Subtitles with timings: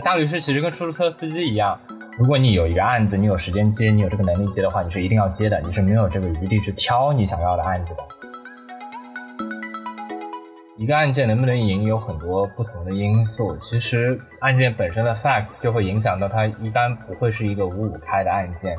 [0.00, 1.78] 大律师其实跟出租车司机一样，
[2.18, 8.02] 如果你有一个案子，你有时间接，你有这个能力接的话，你是一定要接的，你是没有这个余地去挑你想要的案子的。
[10.76, 13.56] 一个案件能不能赢，有很多不同的因素。
[13.58, 18.76] 其实案件本身的 facts 就会影响到它，一般不会是一个五五开的案件。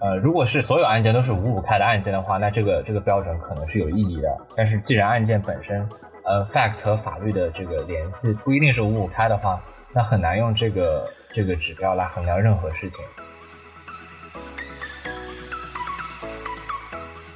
[0.00, 4.28] 呃，如果是所有案件都是五五开的案件的话，那这个这个标准可能是有意义的。
[4.56, 5.86] 但是既然案件本身，
[6.24, 9.62] 呃，facts 和法律的这个联系不一定是五五开的话，
[9.96, 13.02] 那很难用这个这个指标来衡量任何事情。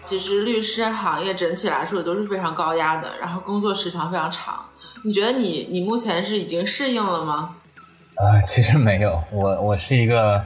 [0.02, 4.62] 其实律师行业整体来说都是非常高压的，然后工作时长非常长。
[5.02, 7.56] 你觉得你你目前是已经适应了吗？
[8.16, 10.44] 啊，其实没有，我我是一个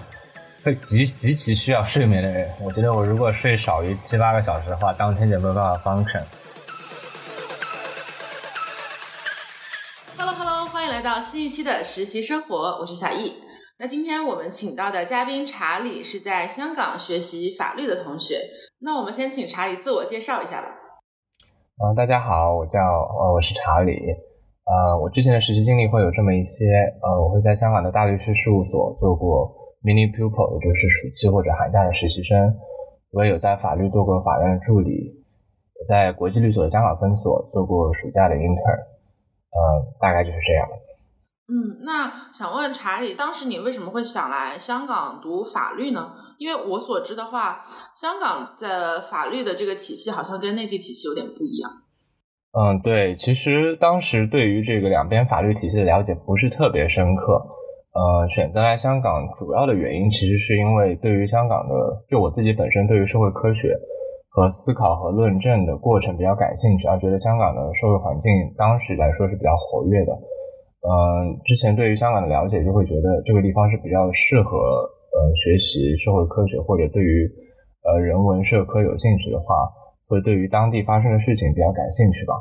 [0.80, 2.48] 极极其需要睡眠的人。
[2.60, 6.22] 我觉得我如果睡少于七八个小时的话，当天就没有办法 function。
[11.04, 13.34] 到新一期的实习生活，我是小易。
[13.78, 18.40] 那今天我们请到的嘉宾查理是在香港学习法律的同学。
[18.80, 20.68] 那我们先请查理自我介绍一下吧。
[21.76, 23.92] 嗯，大家好，我叫呃我是查理。
[24.64, 26.72] 呃，我之前的实习经历会有这么一些。
[27.02, 29.52] 呃，我会在香港的大律师事务所做过
[29.84, 32.56] mini pupil，也就是暑期或者寒假的实习生。
[33.12, 38.80] 我也有在法律做过法院的助理，也在国际律所的香港分所做过暑假的 intern。
[39.52, 39.60] 呃，
[40.00, 40.66] 大概就是这样。
[41.46, 46.12] 嗯，那想问查理，当时你为什么会想来香港读法律呢？
[46.38, 47.64] 因为我所知的话，
[47.94, 51.70] 香港的法律的这个体系好像跟内地体系有点不一样。
[52.56, 57.40] 嗯，对，其实当时对于这个两边法律体系的了解不是特别深刻。
[57.94, 63.76] 呃，选择来香港主要的原因，其实是因为对于香港的，就我自己本身对于社会科学
[64.30, 70.12] 和思考和论证的过程比较感兴趣，而觉得香港的社会环境当时来说是比较活跃的。
[70.84, 74.52] 嗯，之前对于香港的了解，就会觉得这个地方是比较适合
[75.16, 77.24] 呃学习社会科学或者对于
[77.88, 79.64] 呃人文社科有兴趣的话，
[80.06, 82.36] 会对于当地发生的事情比较感兴趣吧。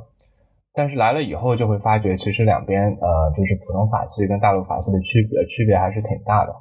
[0.75, 6.51] 但是来了以后就会发觉，其实两边呃就是普通法系跟大陆法系的区别区别还是挺大的。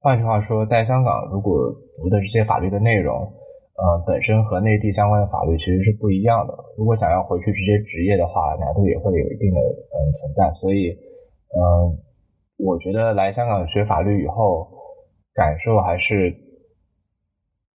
[0.00, 1.68] 换句话说，在香港如果
[2.00, 3.12] 读的这些法律的内容，
[3.76, 6.54] 呃本身和内地相关的法律其实是不一样的。
[6.78, 10.96] 如果想要回去直接执业的话，难度也会有一定的嗯存在，所以。
[11.54, 11.98] 嗯，
[12.56, 14.68] 我觉得来香港学法律以后，
[15.34, 16.34] 感受还是，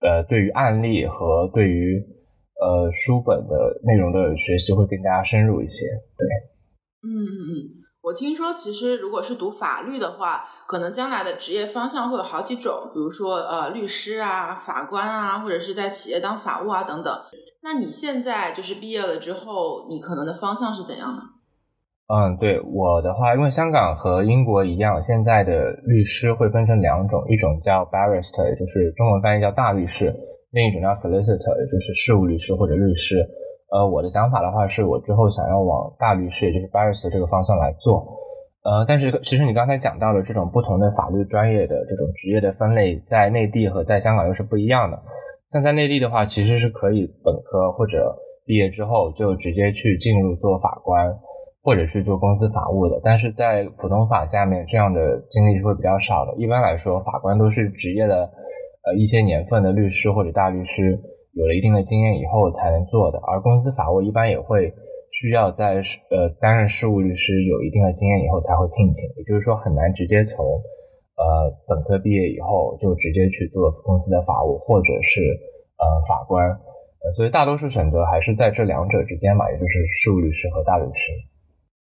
[0.02, 2.04] 呃，对于案例和对于
[2.60, 5.86] 呃书本的内容的学习会更加深入一些。
[6.18, 6.28] 对，
[7.04, 7.54] 嗯嗯嗯，
[8.04, 17.14] 我听说其实如果是读法律的话，可能将来的职业方向会有好几种，比如说呃律师啊、法官啊，或者是在企业当法务啊等等。
[17.64, 21.22] 那你现在就是毕业了之后，你可能的方向是怎样的？
[22.12, 30.12] 嗯，对我的话，因为香港和英国一样，现在的律师会分成两种，一种叫 barrister，也就是中文翻译叫大律师；
[30.52, 33.26] 另一种叫 solicitor，也就是事务律师或者律师。
[33.72, 38.06] 呃，我的想法的话，是我之后想要往大律师，也就是 barrister 这个方向来做。
[38.64, 45.02] 呃，但是其实你刚才讲到了这种不同的法律专业的这种职业的分类，在内地和在香港又是不一样的。
[45.50, 48.14] 但在内地的话，其实是可以本科或者
[48.46, 51.08] 毕业之后就直接去进入做法官。
[51.64, 56.34] 或者是做公司法务的，但是在普通法下面，这样的经历是会比较少的。
[56.38, 58.26] 一般来说，法官都是职业的，
[58.84, 60.98] 呃，一些年份的律师或者大律师，
[61.34, 63.20] 有了一定的经验以后才能做的。
[63.20, 64.74] 而公司法务一般也会
[65.12, 65.76] 需要在
[66.10, 75.22] 呃担任事务律师有一定的经验以后才会聘请，也就是说很难直接从呃本科毕业以后就直接去做公司的法务或者是
[75.78, 81.12] 呃法官，呃，所以大多数选择还是在这两者之间嘛，也就是事务律师和大律师。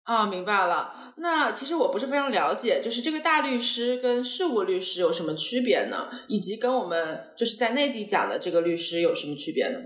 [0.05, 0.91] 啊，明白了。
[1.17, 6.09] 那其实我不是非常了解，就是这个大律师跟事务律师有什么区别呢？
[6.29, 9.79] 以及跟我们就是在内地讲的这个律师有什么区别呢？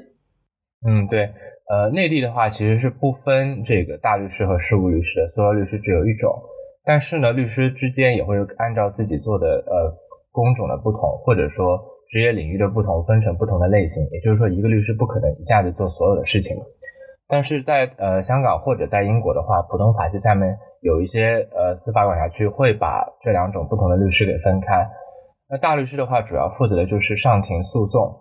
[0.87, 1.29] 嗯，对，
[1.69, 6.33] 呃，内地的话其实是不分这个大律师和事务律师，所有律师只有一种。
[6.85, 9.95] 但是呢，律师之间也会按照自己做的呃
[10.33, 11.79] 工种的不同，或者说
[12.09, 14.03] 职业领域的不同，分成不同的类型。
[14.11, 16.57] 也就是说，一个律师不可能一下子做所有的事情。
[17.29, 24.89] 但是在呃香港或者在英国的话，普通法系下面有一些呃司法管辖区会把这两种不同的律师给分开。
[25.51, 28.17] 那大律师的话，主要负责的就是上庭诉讼，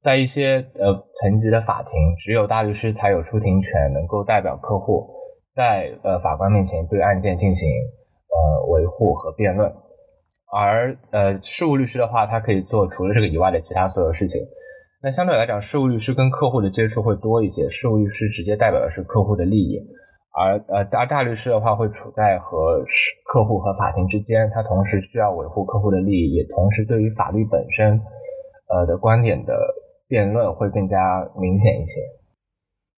[0.00, 5.10] 在一些呃层级的法庭，只有大律师才有出庭权，能够代表客户
[5.54, 9.72] 在呃法官面前对案件进行呃维护和辩论。
[10.54, 14.40] 而呃事务律师的话，他可以做除了这个以外的其他所有事情。
[15.04, 17.68] 那相对来讲，事务律师跟客户的接触会多一些。
[17.68, 19.80] 事务律师直接代表的是客户的利益，
[20.30, 22.84] 而呃大大律师的话会处在和
[23.24, 28.00] 客户和法庭之间，他同时需要维护客户的利益，也同时对于法律本身
[28.68, 29.52] 呃的观点的
[30.06, 32.00] 辩论会更加明显一些。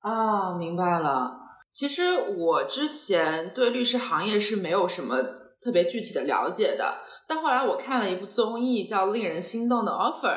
[0.00, 1.40] 啊，明白了。
[1.72, 2.02] 其实
[2.36, 5.16] 我之前对律师行业是没有什么
[5.64, 6.94] 特别具体的了解的。
[7.26, 10.28] 但后来我看了一部综艺叫《令人心动的 offer》，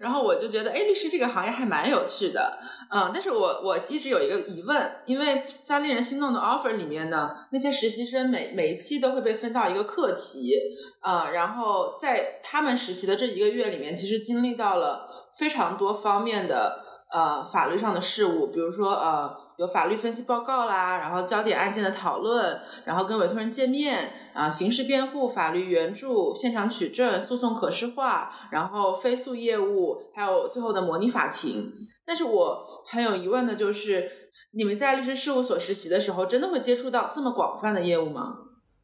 [0.00, 2.58] 然后我就觉得，哎，律师这个行业还蛮有趣的，
[2.90, 10.52] 嗯，但是我我一直有一个疑问，因为在《令人心动的 offer》里面呢，那些实习生每每一期都会被分到一个课题，
[10.98, 16.82] 啊，然后在他们实习的这一个月里面，其实经历到了非常多方面的
[17.12, 19.43] 呃法律上的事务，比如说呃。
[19.56, 31.70] 有法律分析报告啦，然后焦点案件的讨论，然后跟委托人见面啊，刑事辩护、法律援助、现场取证、诉讼可视化，然后非诉业务，还有最后的模拟法庭。
[32.04, 34.10] 但是我很有疑问的就是，
[34.56, 38.34] 你们在律师事务所实习的时候，真的会接触到这么广泛的业务吗？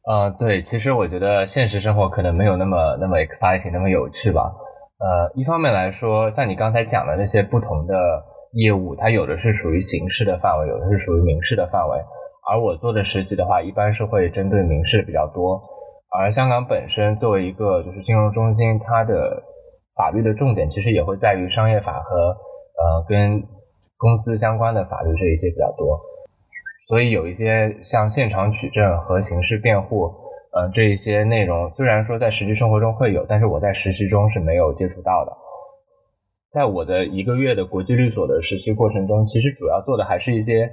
[0.07, 4.49] 呃，对，其实我觉得现实生活可能没有那么那么 exciting，那么有趣吧。
[4.99, 7.95] 呃，一方面来说，像你刚才讲的那些不同的。
[8.53, 11.97] 业务它有的是属于刑事的范围，有的是属于民事的范围。
[12.49, 15.61] 而我做的实习的话，一般是会针对民事比较多。
[16.09, 19.41] 而香港本身作为一个就是金融中心，它的
[19.95, 23.41] 法律的重点其实也会在于商业法和呃跟
[23.97, 25.99] 公司相关的法律这一些比较多。
[26.89, 30.11] 所以有一些像现场取证和刑事辩护，
[30.51, 35.31] 呃这一些内容，虽然说在实际生活中会有，但是我在实习中是没有接触到的。
[36.51, 40.69] 在我的一个月的国际律所的实习过程中，其实主要做的还是一些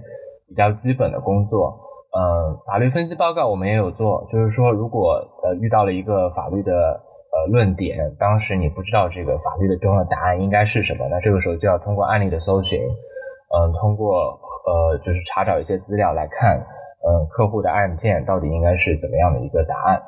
[0.49, 1.79] 比较基本的工作。
[2.11, 5.15] 嗯，法律分析报告我们也有做，就是说，如果
[5.45, 20.03] 呃遇到了一个法律的呃论点，当时你不知道这个法律的中的答案应该是什么，那这个时候就要通过案例的搜寻，嗯，通过呃就是查找一些资料来看，嗯，客户的案件到底应该是怎么样的一个答案。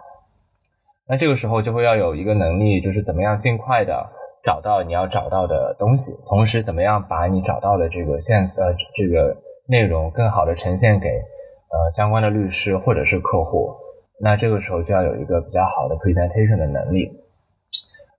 [1.06, 4.18] 那这个时候就会要有一个能力，就是怎么样尽快的。
[4.42, 9.36] 找到你要找到的东西，同时怎么样把你找到的这个线呃这个
[9.68, 13.74] 内容更好的呈现给呃相关的律师或者是客户，
[14.20, 17.10] 那这个时候就要有一个比较好的 presentation 的能力。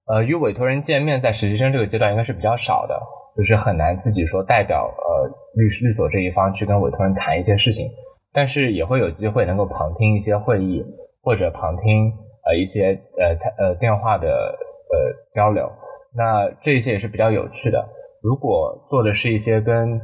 [0.07, 2.99] 呃，与委托人见面在实习生这个阶段应该是比较少的，
[3.37, 7.89] 就是很难自己说代表呃律师律所这一方去跟委托人谈一些事情，
[8.33, 10.83] 但是也会有机会能够旁听一些会议
[11.21, 12.11] 或者旁听
[12.45, 14.97] 呃一些呃呃电话的呃
[15.31, 15.71] 交流。
[16.15, 17.87] 那这些也是比较有趣的。
[18.21, 19.99] 如果做的是一些跟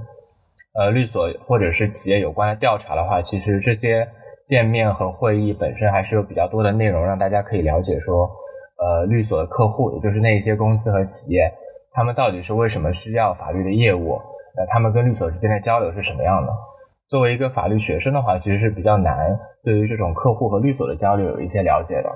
[0.74, 4.08] 呃律所或者是企业有关的调查的话，其实这些
[4.46, 8.30] 见面和会议本身还是有比较多的内容，让大家可以了解说，
[8.78, 11.52] 呃，律所的客户，也就是那些公司和企业，
[11.92, 14.20] 他们到底是为什么需要法律的业务？
[14.56, 16.52] 那他们跟律所之间的交流是什么样的？
[17.10, 22.10] 作为一个法律学生的话，其实是比较难对于这种客户和律所的交流有一些了解的。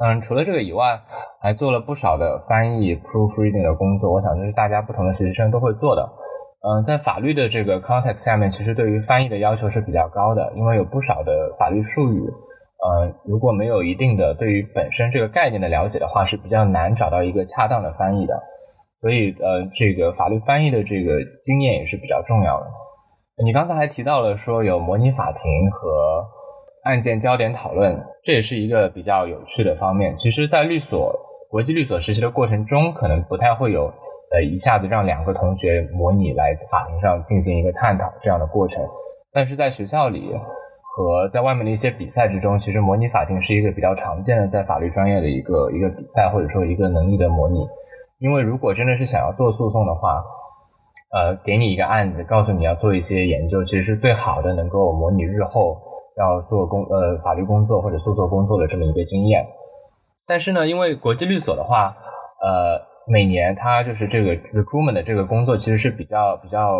[0.00, 0.98] 嗯，除了这个以外，
[1.40, 4.12] 还做了不少的翻译 proofreading 的工作。
[4.12, 6.02] 我想这是大家不同的实习生都会做的。
[6.66, 18.42] 嗯，在法律的这个 context 下面，其实对于翻译的要求是比较高的，因为有不少的法律术语，呃，如果没有一定的对于本身这个概念的了解的话，是比较难找到一个恰当的翻译的。
[19.00, 22.66] 所以，呃，这个法律翻译的这个经验也是比较重要的。
[23.44, 26.24] 你刚才还提到了说有模拟法庭和。
[26.84, 30.14] 案件焦点讨论，这也是一个比较有趣的方面。
[30.16, 31.14] 其实，在律所、
[31.50, 33.86] 国际律所实习的过程中，可能不太会有
[34.30, 38.84] 呃一下子让两个同学模拟来法庭上进行一个探讨这样的过程。
[39.32, 40.30] 但是在学校里
[40.92, 47.66] 和在外面的一些比赛之中，其实模拟法庭是一个比较常见的在法律专业的一个一个比赛，或者说一个能力的模拟。
[48.18, 50.22] 因为如果真的是想要做诉讼的话，
[51.12, 55.80] 呃，给你一个案子，告诉你要做一些研究，其实是最好的能够模拟日后。
[56.16, 59.44] 要做工呃法律工作或者诉讼工作的这么一个经验，
[60.26, 61.96] 但是呢，因为国际律所的话，
[62.40, 66.78] 呃，每年它就是这个 recruitment 的这个工作其实是比较比较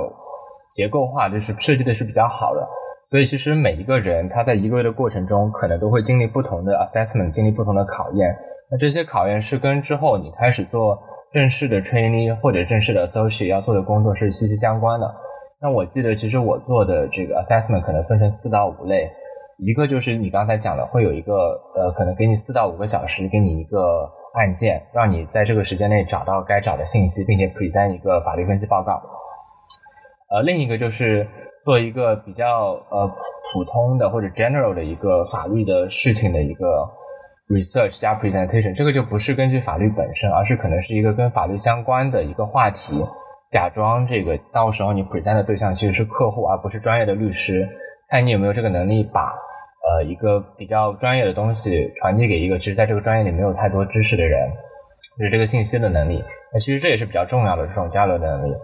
[0.71, 2.65] 结构化，就是设计的是比较好的，
[3.11, 8.37] 所以其实每一个人他在一个月的过程中，可能都会经历不同的 assessment，经历不同的考验。
[8.71, 10.99] 那这些考验是跟之后你开始做
[11.33, 15.13] 正式的 trainee 或者正式的 associate 要做的工作是息息相关的。
[15.61, 19.11] 那我记得其实我做的这个 assessment 可能分成四到五类。
[19.59, 21.33] 一个就是你刚才讲的，会有一个
[21.77, 29.01] 呃，可能给你四到五个小时，给你一个案件，让你在这个时间内找到该找的信息，并且 present 一个法律分析报告。
[30.31, 31.29] 呃，另一个就是
[31.65, 33.09] 做一个比较呃
[33.53, 36.91] 普通的或者 general 的一个法律的事情的一个
[37.49, 38.75] research 加 presentation。
[38.75, 43.01] 这个就不是根据法律本身，而是可能是一个跟法律相关的一个话题，
[43.51, 47.69] 假装这个到时候你 present 的对象其实是客户，而不是专业的律师。
[48.09, 49.35] 看你有没有这个能力把
[49.83, 54.51] 呃一个比较专业的东西传递给一个其实在这个专业里没有太多知识的人，
[55.19, 56.23] 就是这个信息的能力。
[56.53, 58.55] 那其实这也是比较重要的这种交流的能力。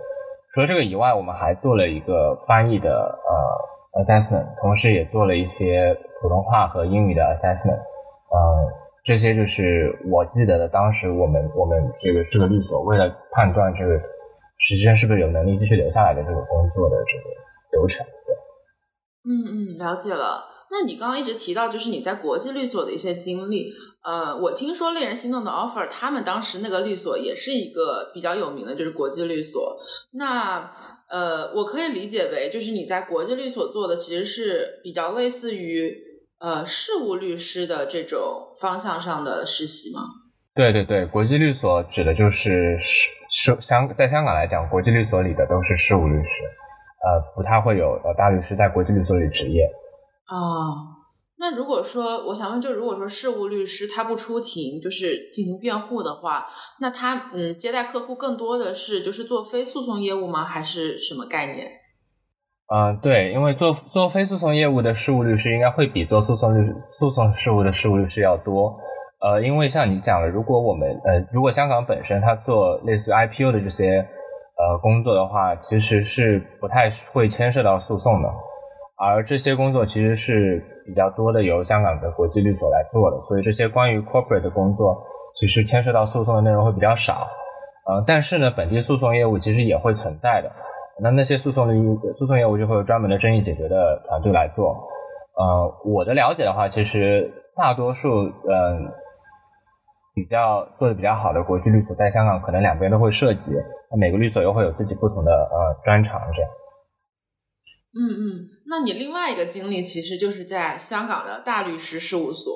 [0.54, 7.78] 除了这个以外，我们还做了一个翻译的呃 assessment，同时也做了一些普通话和英语的 assessment。
[8.30, 8.38] 嗯，
[9.04, 13.96] 这些就是我记得的，当时我们我们这个这个律所为了判断这个
[14.58, 17.24] 实习生是不是有能力继续留下来的这个工作的这个
[17.72, 18.04] 流程。
[19.24, 20.46] 嗯嗯，了解了。
[20.70, 23.72] 那你刚刚一直提到就是你在国际律所的一些经历，
[24.04, 29.76] 呃，我听说令人心动的 offer，他们当时那个律所也是一个比较有名的，就是国际律所。
[30.12, 30.70] 那
[31.08, 35.92] 呃，我可以理解为就是你在国际律所做的其实是比较类似于
[36.38, 40.02] 呃事务律师的这种方向上的实习吗？
[40.54, 46.42] 对对对，国际律所指的就是是是香在香港来讲，国际律所里的都是事务律师，
[47.02, 49.64] 呃，不太会有呃大律师在国际律所里执业。
[50.26, 50.36] 啊，
[51.38, 56.46] 那如果说我想问，就如果说事务律师他不出庭，就是进行辩护的话，
[56.80, 60.44] 那他嗯接待客户更多的是就是做非诉讼业务吗？
[60.44, 61.66] 还是什么概念？
[62.72, 68.78] 嗯，对，因为做做非诉讼业务的事务律师应该会比做诉讼律诉讼事务的事务律师要多。
[69.18, 74.06] 呃，因为像你讲了，如果我们呃如果香港本身它做类似 IPO 的这些
[74.60, 78.28] 呃工作的话，其实是不太会牵涉到诉讼的。
[78.96, 85.02] 而这些工作其实是比较多的，由香港的国际律所来做的，所以这些关于 corporate 的工作，
[85.36, 87.26] 其实牵涉到诉讼的内容会比较少。
[87.86, 90.52] 呃，但是呢，本地诉讼业务其实也会存在的。
[91.02, 94.76] 那那些诉讼律诉讼业务就会有专门的争议解决的团队来做。
[95.34, 98.92] 呃，我的了解的话，其实大多数嗯
[100.12, 103.52] 比较做的比较好的国际律所，在香港可能两边都会涉及，
[103.90, 106.50] 那每个律所又会有自己不同的呃专长这样。
[107.92, 112.54] 嗯嗯，那你另外一个经历其实就是在香港的大律师事务所。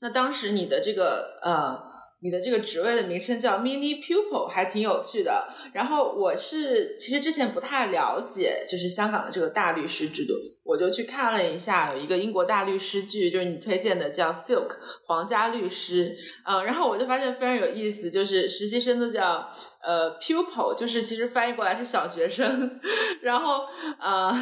[0.00, 1.80] 那当时你的这个呃，
[2.24, 5.46] 你的这个职位的名称叫 mini pupil，还挺有趣的。
[5.74, 14.70] 然后我是其实之前不太了解，就是香港的这个大律师制度，我就去看了一下，有一个英国大律师剧，就是你推荐的叫 Silk
[15.04, 16.16] 皇家律师。
[16.46, 19.46] 嗯，然后我就发现非常有意思，就是实习生都叫。
[19.86, 22.80] 呃，pupil 就是其实翻译过来是小学生，
[23.20, 23.66] 然后
[24.00, 24.34] 呃，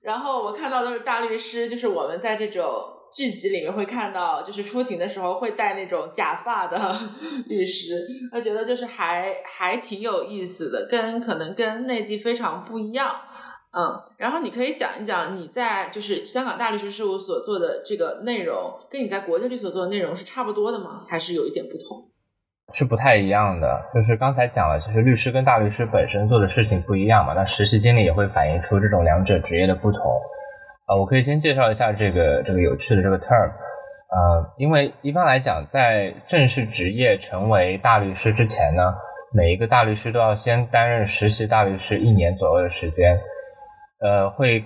[0.00, 2.68] 然后我看到都是大律师，就是我们在这种
[3.12, 6.78] 剧集里面会看到，就是出庭的时候会戴那种假发的
[7.46, 13.14] 律师，我觉得就是还还挺有意思的，跟可能跟内地非常不一样，
[13.76, 21.04] 嗯，然后你可以讲一讲你在就是香港大律师事务所做的这个内容，跟你在国际律所做的内容是差不多的吗？
[21.08, 22.08] 还是有一点不同？
[22.72, 30.00] 是不太一样的，就是刚才讲了，其实律师跟大律师本身做的事情不一样嘛，那实习经历也会反映出这种两者职业的不同。
[30.96, 33.50] 我可以先介绍一下这个这个有趣的这个 term，
[34.08, 38.94] 呃，因为一般来讲，在正式职业成为大律师之前呢，
[39.32, 43.20] 每一个大律师都要先担任实习大律师一年左右的时间，
[44.00, 44.64] 呃，会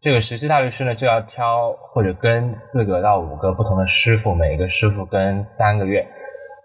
[0.00, 6.06] 这个实习大律师呢就要挑或者跟四个到五个不同的师傅，每个师傅跟三个月，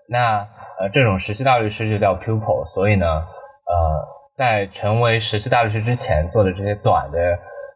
[0.08, 0.48] 那。
[0.80, 7.20] 呃，这种实习大律师就叫 pupil，所以呢，呃，在成为实习大律师之前做的这些短的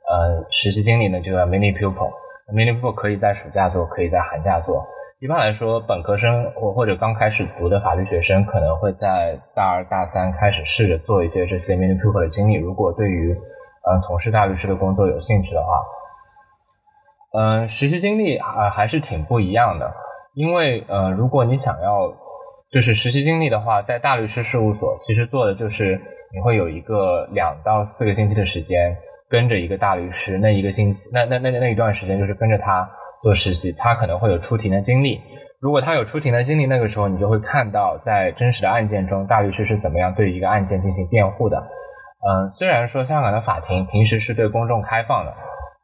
[0.09, 2.11] 呃实习经历呢，就叫 mini pupil。
[2.53, 4.87] mini pupil 可以在暑假做，可以在寒假做。
[5.19, 12.53] 一般来说，本科生或或者刚开始读的法律学生，可能会在大二大三开始试着做一些这些 mini pupil 的经历。
[12.53, 15.81] 如果对于呃从事大律师的工作有兴趣的话，
[17.33, 19.91] 嗯，实习经历啊还是挺不一样的，
[20.35, 22.13] 因为呃，如果你想要
[22.69, 25.99] 就是实习经历的话，在大律师事务所，其实做的就是
[26.33, 28.95] 你会有一个两到四个星期的时间，
[29.29, 32.89] 跟着一个大律师，那一个星期，那那那那一段时间就是跟着他
[33.22, 35.22] 做实习，他可能会有出庭的经历。
[35.60, 41.57] 如果他有出庭的经历，那个时候你就会看到在真实的案件中，大律师是怎么样对一个案件进行辩护的。
[41.57, 45.34] 嗯，虽然说香港的法庭平时是对公众开放的。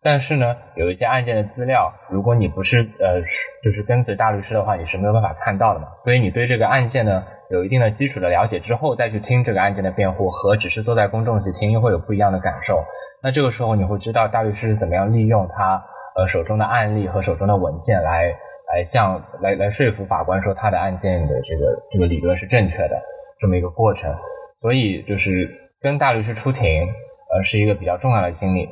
[0.05, 3.21] 但是呢，有一些案件的资料，如果你不是呃，
[3.63, 5.87] 就是跟随大律师的话，你是没有办法看到的嘛。
[6.03, 12.83] 所以你对这个案件呢，有一定的基础的了解之后，再去听这个案件的辩护，和只是坐在公众席听，又会有不一样的感受。
[13.23, 15.81] 那这个时候，你会知道大律师是怎么样利用他
[16.17, 18.35] 呃手中的案例和手中的文件来
[18.73, 23.01] 来向来来说服法官说他的案件的这个这个理论是正确的
[23.39, 24.13] 这么一个过程。
[24.59, 25.49] 所以就是
[25.81, 26.87] 跟大律师出庭，
[27.33, 28.67] 呃，是一个比较重要的经历。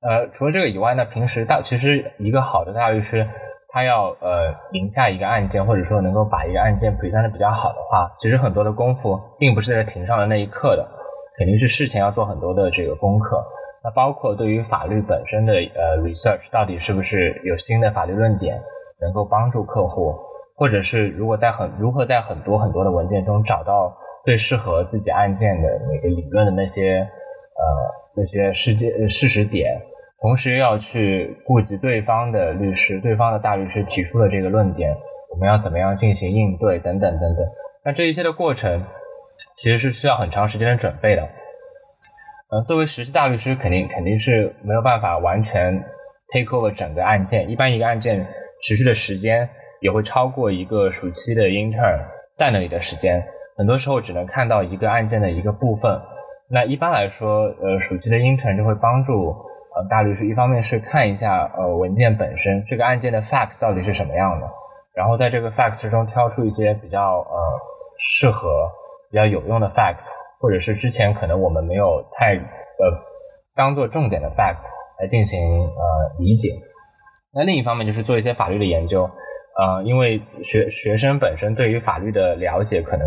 [0.00, 3.28] 呃，除了这个以外呢，平时大其实一个好的大律师，
[3.68, 10.88] 他要呃赢下一个案件，或者说能够把一个案件陪判的比较好的话，其实很多的功夫并不是在庭上的那一刻的，
[11.38, 13.44] 肯定是事前要做很多的这个功课。
[13.84, 18.60] 那包括对于法律本身的呃 research，到底是不是有新的法律论点
[19.00, 20.14] 能够帮助客户，
[20.54, 23.92] 或者是如果在很如何在很多很多的文件中找到
[24.24, 27.62] 最适合自己案件的那个理论的那些呃
[28.16, 29.80] 那些事件事实点，
[30.20, 34.96] 同时要去顾及对方的律师、对方的大律师提出的这个论点，
[35.32, 37.44] 我们要怎么样进行应对等等等等。
[37.84, 38.84] 那这一切的过程
[39.56, 41.22] 其实是需要很长时间的准备的。
[42.50, 45.72] 呃，作为实习大律师，肯定肯定是没有办法完全
[46.28, 47.48] take over 整个案件。
[47.48, 48.26] 一般一个案件
[48.62, 49.48] 持续的时间
[49.80, 51.98] 也会超过一个暑期的 intern
[52.36, 53.24] 在那里的时间。
[53.56, 56.00] 很多时候只能看到一个案件的一个部分。
[56.50, 59.28] 那一般来说，呃，暑期的 intern 就会帮助
[59.74, 64.46] 呃大律师，一方面是看一下呃文件本身这个案件的 facts 到底是什么样的，
[64.94, 67.58] 然后在这个 facts 中挑出一些比较呃
[67.96, 68.70] 适合、
[69.12, 70.10] 比较有用的 facts。
[70.42, 72.82] 或者是之前可能我们没有太呃
[73.54, 74.66] 当做重点的 facts
[74.98, 76.48] 来进行呃理解，
[77.32, 79.08] 那另一方面就是做一些法律的研究，
[79.56, 83.06] 呃，因为学学生本身对于法律的了解可能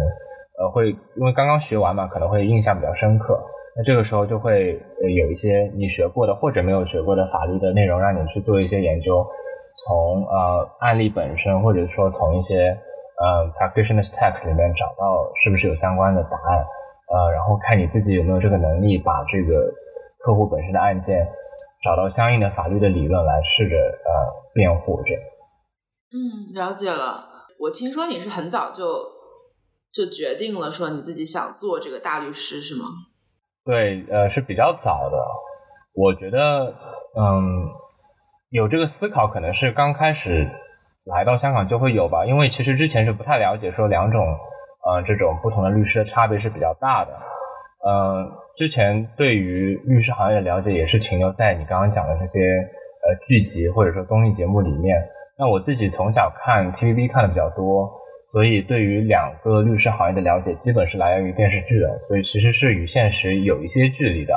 [0.57, 3.37] 呃会因为刚刚学完嘛，可能会印象比较深刻，
[3.75, 9.27] 那这个时候就会有一些你学过的或者没有学过的法律的内容让你去做一些研究，
[9.83, 12.77] 从呃案例本身或者说从一些
[13.19, 16.65] 呃 practitioners text 里面找到是不是有相关的答案。
[17.07, 19.71] 呃，然后看你自己有没有这个能力，把这个
[20.19, 21.27] 客户本身的案件
[21.83, 25.21] 找到相应的法律的理论来试着呃辩护这样。
[26.11, 27.25] 嗯，了解了。
[27.59, 28.83] 我听说你是很早就
[29.93, 32.85] 就决定了说你自己想做这个大律师是吗？
[33.63, 35.17] 对，呃，是比较早的。
[35.93, 36.73] 我觉得，
[37.17, 37.69] 嗯，
[38.49, 40.49] 有这个思考可能是刚开始
[41.05, 44.21] 来到香港就会有吧，因为其实之前是不太了解说两种。
[44.87, 47.11] 呃，这种不同的律师的差别是比较大的。
[47.89, 54.95] 嗯，之前对于律师行业的了解也是停留在你刚刚讲的这些呃剧集或者说综艺节目里面。
[55.39, 57.91] 那我自己从小看 TVB 看的比较多，
[58.31, 64.35] 所以对于两个律师行业的了解基本是来源于电视剧的，所以其实是与现实有一些距离的。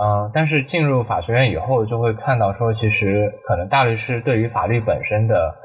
[0.00, 5.56] 嗯，但是进入法学院以后，就会看到说，其实可能大律师对于法律本身的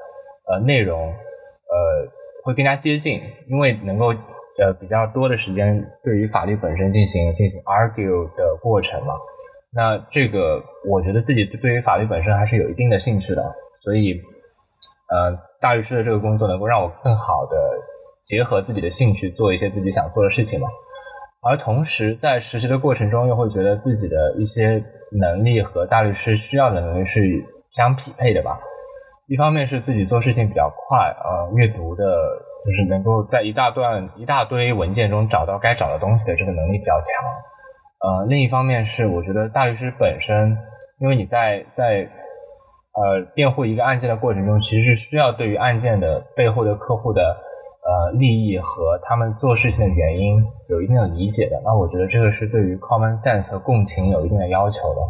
[0.50, 2.12] 呃内容，呃。
[2.42, 9.14] 会更加接近，因为能够呃比较多的时间对于法律本身进行进行 argue 的过程嘛。
[9.74, 13.44] 那这个我觉得自己对于法律本身还是有一定的兴趣的，
[13.84, 14.14] 所以
[15.10, 17.58] 呃大律师的这个工作能够让我更好的
[18.24, 20.68] 结合自己的兴趣做一些自己想做的事情嘛。
[21.42, 24.82] 而同时在实习的过程中又会觉得自己的一些
[25.12, 27.20] 能力和大律师需要的能力是
[27.70, 28.60] 相匹配的吧。
[29.30, 32.04] 一方面是自己做事情比较快，呃，阅读的，
[32.66, 37.24] 就是能够在一大段一大堆文件中找到该找的东西的这个能力比较强，
[38.02, 40.58] 呃，另一方面是我觉得大律师本身，
[41.00, 42.10] 因为你在在
[42.94, 55.02] 呃辩护一个案件的过程中，其实是需要对于案件的背后的客户的呃利益和他们做事情的原因有一定的理解的，那我觉得这个是对于 common sense 和共情有一定的要求的。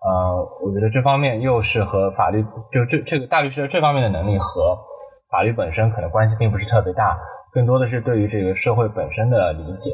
[0.00, 4.78] 呃，我觉得这方面又是和法律，就这这个大律师的这方面的能力和
[5.30, 7.18] 法律本身可能关系并不是特别大，
[7.52, 9.92] 更多的是对于这个社会本身的理解。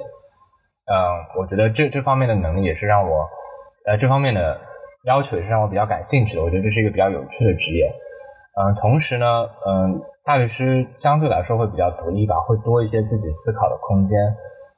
[0.86, 0.94] 嗯，
[1.36, 3.28] 我觉得这这方面的能力也是让我，
[3.84, 4.60] 呃，这方面的
[5.06, 6.42] 要求也是让我比较感兴趣的。
[6.42, 7.92] 我觉得这是一个比较有趣的职业。
[8.54, 9.26] 嗯，同时呢，
[9.66, 14.16] 嗯，大律师相对来说会比较独立吧，会多一些自己思考的空间。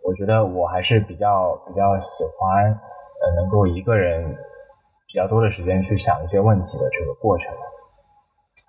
[0.02, 4.34] 我觉得我还是比较比较喜欢，呃，能够一个人。
[5.10, 7.50] 比较多的时间去想一些问题的这个过程，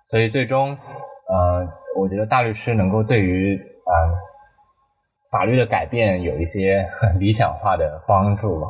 [0.08, 0.70] 所以最终，
[1.28, 3.92] 呃，我觉得大律师能够对于呃
[5.30, 8.68] 法律的改变有一些理想化的帮助吧。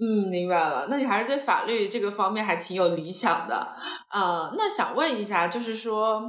[0.00, 0.88] 嗯，明白了。
[0.90, 3.54] 那你还是对法律这个方面还挺有理想的
[4.08, 4.50] 啊。
[4.56, 6.20] 那想问一下，就是说，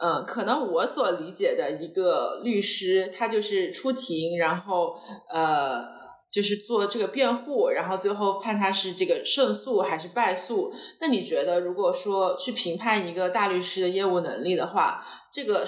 [0.00, 4.94] 呃，可能我所理解的一个律师，他就是出庭，然后
[5.30, 6.01] 呃。
[6.32, 10.72] 就是做这个辩护，然后最后判他是这个胜诉还是败诉。
[11.00, 15.62] 那你觉得，如果说去评判一个大律师的业务能力的话，这个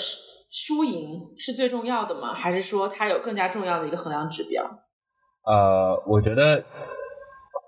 [0.51, 2.33] 输赢是最重要的吗？
[2.33, 4.65] 还是说它有更加重要的一个衡量指标？
[5.45, 6.65] 呃，我觉得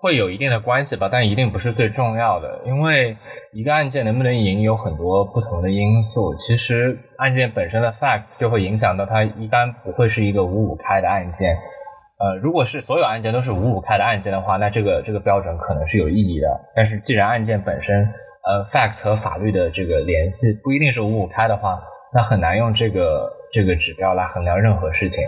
[0.01, 2.61] 会有一定的关系吧，但一定不是最重要的。
[2.65, 3.15] 因为
[3.53, 6.33] 一个案件能不能赢，有很多不同的因素。
[6.35, 11.55] 其实案件本身的 facts 就会影响到它，一般不会是一个五五开的案件。
[12.19, 16.47] 呃，如果是所有案件都是五五开的案件的话，那这个这个标准可能是有意义的。
[16.75, 18.03] 但是既然案件本身，
[18.43, 21.79] 呃，facts 和法律的这个联系不一定是五五开的话，
[22.11, 25.23] 那很难用这个这个指标来衡量任何事情。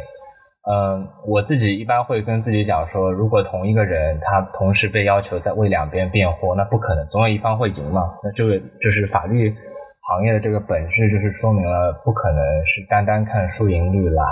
[0.69, 8.13] 嗯，我自己一般会跟自己讲说，如果同一个人他同时被要求在为两边辩护，那不可能，总有一方会赢嘛。
[8.23, 9.55] 那这个就是法律
[10.09, 14.23] 行业的这个本质，就是说明了不可能是单单看输赢率来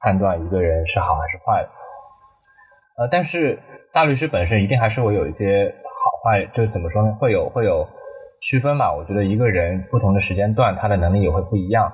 [0.00, 1.68] 判断一个人是好还是坏的。
[2.96, 3.58] 呃，但是
[3.92, 7.14] 大律师本身一定还是会有一些好坏，就是怎么说呢？
[7.20, 7.86] 会有会有
[8.40, 8.94] 区分嘛？
[8.94, 11.92] 我觉得一个人不同的时间段，他的能力也会不一样。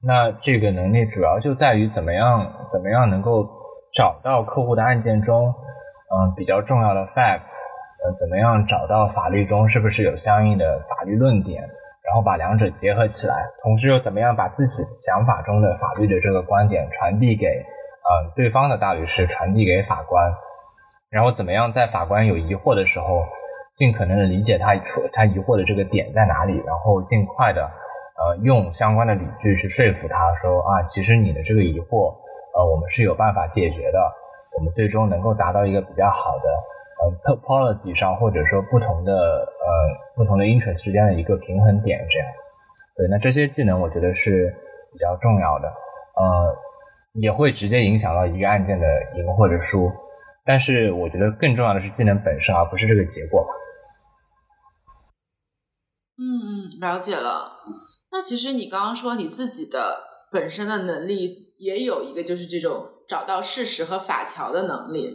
[0.00, 3.48] 那这个能力主要就在于怎么样怎么样能够
[3.94, 5.52] 找到客户的案件中，
[6.12, 7.64] 嗯，比较重要的 facts，
[8.04, 11.62] 呃，怎么样找到法律中是不是有相应的法律论点，
[12.04, 17.46] 然后把两者结合起来，同时又怎么样把自己想法中的法律的这个观点传递给，
[18.04, 20.32] 呃，对方的大律师，传递给法官，
[21.10, 23.24] 然后怎么样在法官有疑惑的时候，
[23.74, 27.70] 尽可能的理解他出他疑惑的这个点在哪里，然后尽快的。
[28.16, 32.14] 呃，用相关的理据去说服他说啊，其实你的这个疑惑，
[32.54, 33.98] 呃，我们是有办法解决的，
[34.56, 36.48] 我们最终能够达到一个比较好的，
[37.26, 39.66] 呃，policy 上或者说不同的呃
[40.14, 42.28] 不同的 interest 之间的一个平衡点，这样。
[42.96, 44.54] 对，那这些技能我觉得是
[44.92, 45.66] 比较重要的，
[46.14, 46.56] 呃，
[47.20, 49.88] 也会直接影响到一个案件的赢或者输，
[50.44, 53.48] 但是我觉得更重要的是技能本身，而不是这个结果吧。
[56.18, 57.52] 嗯嗯，了解了。
[58.10, 60.00] 那其实你刚刚说你自己的
[60.32, 65.12] 本身的能力也有一个，就是这种找到事实和法条的能力。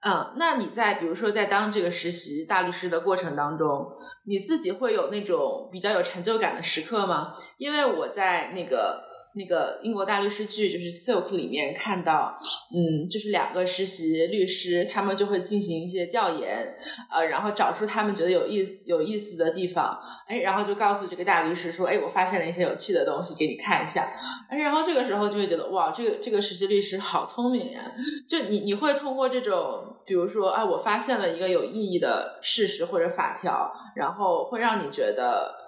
[0.00, 3.86] 嗯，那你在比如说在当这个实习大律师的过程当中，
[4.26, 7.34] 你自己会有那种比较有成就感的时刻吗？
[7.56, 9.08] 因为我在那个。
[9.34, 12.36] 那个英国大律师剧就是《Silk》里面看到，
[12.74, 16.74] 嗯，就是两个实习律师，他们就会进行一些调研，
[17.10, 24.12] 呃，然后找出他们觉得有意有意思的地方，哎，然后就告诉这个大律师说，哎，我发现了一些有趣的东西，给你看一下，
[24.48, 27.92] 哎，然后这个时候就会觉得，哇，这个这个实习律师好聪明呀！
[28.28, 35.59] 就你你会通过这种，比如说，啊，我发现了一个有意义的事实或者法条，然后会让你觉得。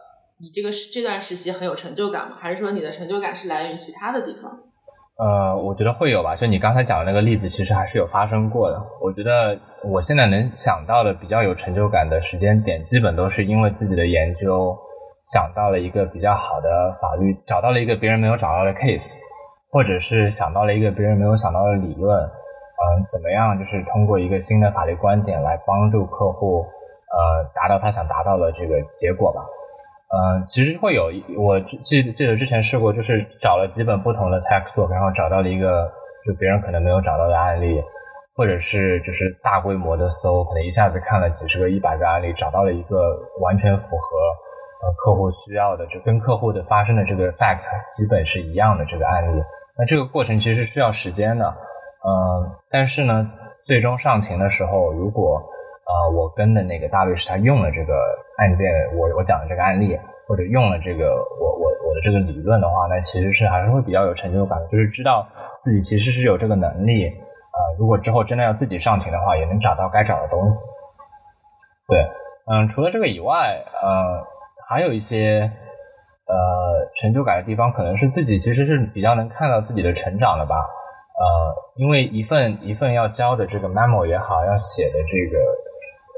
[0.43, 2.37] 你这个这段实习很有成就感吗？
[2.41, 4.51] 还是说你的成就感是来源于其他的地方？
[5.17, 6.35] 呃，我觉得会有吧。
[6.35, 8.83] 就你刚才讲的那个例子，其实还是有发生过的。
[9.01, 14.77] 我觉得我现在能想到的比较有成就感的时间点，基本都是因为自己的研究
[15.33, 16.69] 想到了一个比较好的
[17.01, 19.07] 法律，找到了一个别人没有找到的 case，
[19.71, 22.19] 或者是想到了一个别人没有想到的理论。
[22.19, 23.57] 嗯，怎么样？
[23.57, 26.67] 就是通过一个新的法律观点来帮助客户，
[27.15, 29.41] 呃，达到他想达到的这个结果吧。
[30.13, 35.91] 嗯，其实会有，我记记得之前试过，就是找了几本不同的 textbook，然后找到了一个
[36.23, 37.83] 就别人可能没有找到的案例，
[38.37, 44.19] 或者是就是大规模的搜，可能一下子看了几十个、一百个案例，找到了一个完全符合
[44.85, 49.43] 呃客户需要的，就跟客户的发生的这个 facts 基本是一样的这个案例。
[49.79, 53.27] 那这个过程其实是需要时间的，嗯，但是呢，
[53.65, 55.43] 最终上庭的时候，如果
[55.85, 57.93] 呃，我跟的那个大律师他用了这个
[58.39, 65.27] 案件，我我讲的这个案例，或者用了这个我我我的这个理论的话，那其实是还是会比较有成就感的，就是知道
[65.61, 70.67] 自己其实是有这个能力，呃，如果之后真的要自己上庭的话，也能找到该找的东西。
[71.89, 71.99] 对，
[72.47, 74.25] 嗯，除了这个以外，呃，
[74.69, 75.51] 还有一些
[76.27, 76.35] 呃
[76.95, 85.43] 成就感的地方，可能是自己其实是比较能看到自己的成长的吧，呃，因为一份一份要交的这个 memo 也好，要写的这个。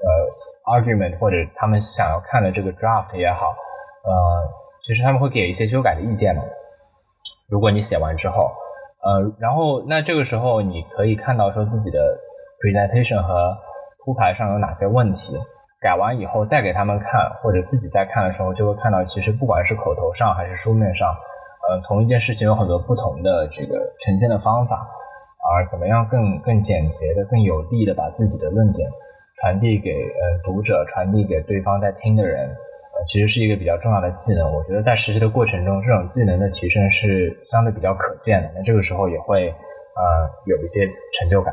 [0.04, 3.46] 呃，argument 或者他们想要看的这个 draft 也好，
[4.04, 4.12] 呃，
[4.82, 6.42] 其实他们会给一些修改的意见嘛。
[7.48, 8.50] 如果你写完之后，
[9.02, 11.98] 呃，然后那这个时候你可以看到说自己的
[12.60, 13.56] presentation 和
[14.04, 15.38] 铺排上有哪些问题，
[15.80, 21.08] 改完以后再给他们看，或者自己在看的时候就会看到，其实不管是口头上还是书面上，
[21.68, 24.86] 呃，同一件事情有很多不同的这个呈现的方法，
[25.50, 28.90] 而怎么样更更简洁的、更有力的把自己的论点。
[29.40, 34.50] 传递给呃读者，传递给对方在听的人，呃，其实是一个比较重要的技能。
[34.50, 38.52] 我觉得在实习的过程中，这种技能的提升是相对比较可见的。
[38.54, 40.86] 那这个时候也会呃有一些
[41.18, 41.52] 成就感。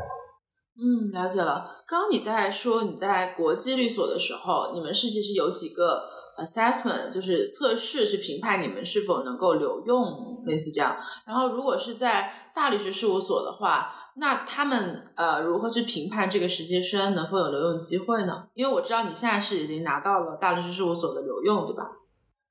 [0.78, 1.82] 嗯，了解了。
[1.86, 6.02] 刚刚你在说你在国际律所的时候，你们是其实有几个
[6.38, 10.96] assessment，就是测试，去评判你们是否能够留用，类似这样。
[11.26, 13.98] 然后如果是在大律师事务所的话。
[14.16, 18.48] 那他们呃如何去评判这个实习生能否有留用机会呢？
[18.54, 21.82] 因为我知道你现在是已经拿到了大律师事务所的留用，对吧？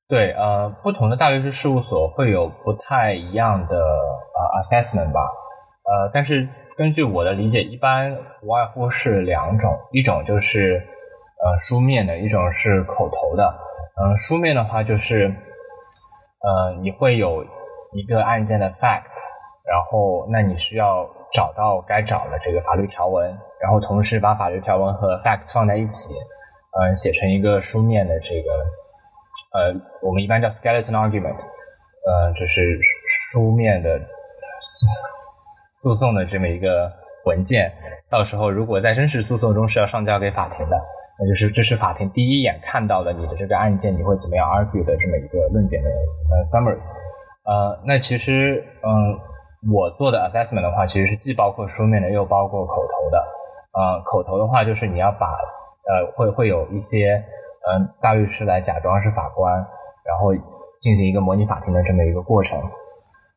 [0.07, 5.21] 对，呃，不同的大律师事务所会有不太一样的呃 assessment 吧，
[5.83, 10.81] 呃，但是根据我的理解，一般无外乎是两种，一种就是
[11.43, 13.43] 呃书面的，一种是口头的。
[14.01, 15.25] 嗯，书面的话就是
[16.41, 17.45] 呃你会有
[17.93, 19.29] 一个案件的 facts。
[19.63, 23.25] 然后那你需要找到该找的这个法律条文，
[23.61, 26.13] 然后同时把法律条文和 facts 放在一起，
[26.79, 28.51] 嗯，写成一个书面的这个，
[29.53, 31.35] 呃，我们一般叫 skeleton argument，
[32.05, 32.77] 呃，就是
[33.31, 33.97] 书面的
[35.71, 36.91] 诉讼的这么一个
[37.25, 37.71] 文件。
[38.09, 40.77] 到时候如果在真实诉讼中是要上交给法庭的，
[41.17, 46.79] 那就是这是法庭第一眼看到的你的这个案件，你会怎么样 argue 的这么一个论点的呃 summary。
[47.45, 49.30] 呃，那其实嗯。
[49.69, 53.17] 我做的 assessment 的话，其实是既包括书面的，又包括口头的。
[53.73, 57.23] 呃，口头的话就是你要把呃会会有一些
[57.67, 59.53] 嗯大律师来假装是法官，
[60.03, 60.33] 然后
[60.79, 62.59] 进行一个模拟法庭的这么一个过程。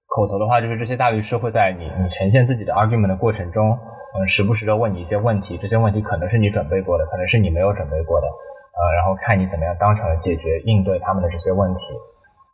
[0.06, 3.78] 口头的话就是这些大律师会在你你呈现自己的 argument 的过程中，
[4.16, 11.80] 嗯，时不时的问你一些问题，这些问题可能是你准备过的，可能是你没有准备过的，呃，然后看你怎么样当场的解决应对他们的这些问题。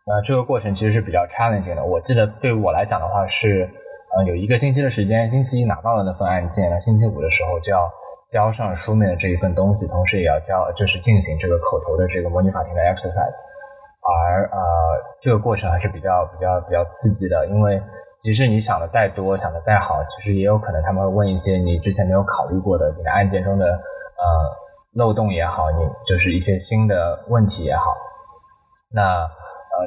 [0.06, 1.84] 那，这个过程其实是比较 challenging 的。
[1.84, 3.68] 我记得对我来讲的话是，
[4.16, 7.88] 呃，有一个星期的时间，星期一拿到了那份案件，那星期五的时候就要
[8.28, 13.34] 交上书面的这一份东西，同时也要交，就是进行这个口头的这个模拟法庭的 exercise。
[14.02, 14.58] 而呃，
[15.20, 17.80] 这个过程还是比较比较比较刺激的，因为
[18.20, 24.24] 即使你想的再多，想的再好，其实也有可能他们会问一些你之前没有考虑过的你的案件中的呃
[24.94, 27.94] 漏洞也好，你就是一些新的问题也好，
[28.90, 29.28] 那。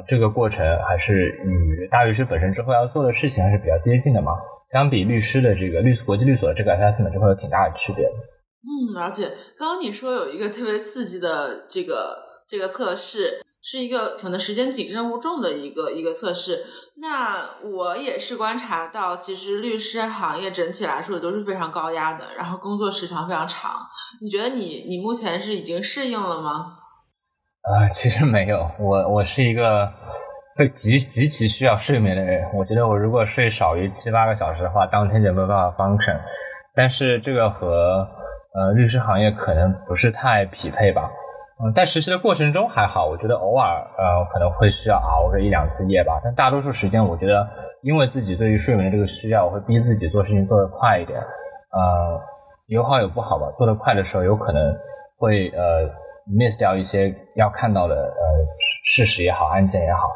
[0.06, 4.32] 这个过程还是与大律师本身之后要做的事情还是比较接近的嘛。
[4.72, 8.06] 相比律师的这个律国际律所的这个 assessment，就会有挺大的区别。
[8.06, 9.30] 嗯，了解。
[9.58, 12.16] 刚刚你说有一个特别刺激的这个
[12.48, 16.64] 这个测试，是一个可能时间紧、任务重的一个一个测试。
[16.96, 23.72] 那我也是观察到，其实律师行业整体来说都是非常高压的，然后工作时长非常长。
[24.22, 26.78] 你觉得你你目前是已经适应了吗？
[27.64, 29.90] 啊，其实没有，我我是一个
[30.54, 32.46] 非极极其需要睡眠的人。
[32.52, 36.20] 我觉得我如果睡少于七八个小时的话，当天就没有办法 function。
[36.74, 38.06] 但是这个和
[38.52, 41.10] 呃律师行业可能不是太匹配吧。
[41.64, 46.20] 嗯，在实习的过程中还好，我觉得偶尔呃可能会需要熬个一两次夜吧。
[46.22, 47.48] 但大多数时间，我觉得
[47.80, 51.18] 因为自己对于睡眠的这个需要，我会逼自己做事情做得快一点。
[51.18, 52.20] 呃，
[52.66, 53.50] 有好有不好吧。
[53.56, 54.76] 做得快的时候，有可能
[55.16, 56.03] 会呃。
[56.26, 58.24] Miss 掉一些要看到的呃
[58.84, 60.08] 事实也好，案件也好，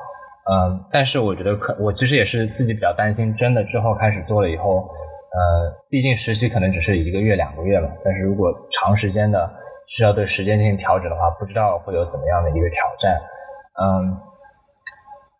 [0.50, 4.88] 嗯，但是我觉得可我其实也是自己比较担心，真的之后开始做了以后，
[5.32, 9.50] 呃，毕竟实习可能只是一个月两个月嘛，但是如果长时间的
[9.86, 13.20] 需要对时间进行调整的话，不知道会有怎么样的一个挑战，
[13.80, 14.16] 嗯，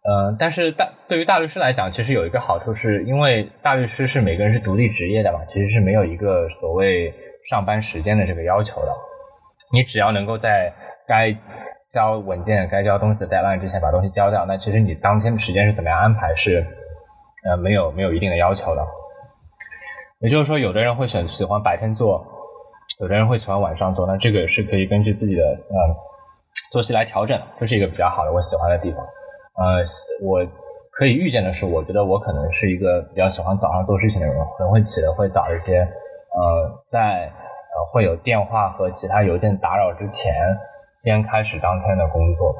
[0.09, 7.13] 嗯，但是大对于大律师来讲，其实有一个好处，是因为大律师是每个人是独立职业的嘛，其实是没有一个所谓
[7.49, 8.93] 上班时间的这个要求的。
[9.73, 10.73] 你只要能够在
[11.07, 11.35] 该
[11.91, 16.67] 交文件、该交东西的 deadline 之前把东西交掉，那其实你当天的时间是怎么样安排是
[17.49, 18.87] 呃没有没有一定的要求的。
[20.21, 22.27] 也就是说，有的人会选喜欢白天做，
[23.01, 25.77] 有的人会喜欢晚上做，那这个是可以根据自己的呃
[26.73, 29.01] 作息来调整，这是一个比较好的我喜欢的地方。
[29.01, 29.85] 呃，
[30.23, 30.45] 我
[30.91, 35.79] 可以预见的是，我觉得我可能是一个比较喜欢早上做事情的人，可能会起的会早一些。
[35.79, 37.33] 呃，在
[37.93, 40.33] 会有电话和其他邮件打扰之前，
[40.97, 42.55] 先开始当天的工作。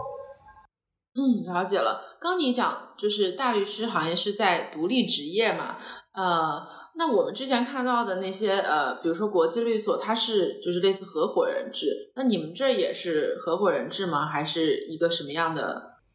[1.15, 2.01] 嗯，了解了。
[2.21, 5.77] 刚你讲就是大律师行业是在独立职业嘛？
[6.15, 6.65] 呃，
[6.97, 11.87] 那我们之前看到的那些呃，比如说国际律所，它是就是类似合伙人制。
[12.15, 14.27] 那你们这也是合伙人制吗？
[14.27, 15.63] 还是一个什么样的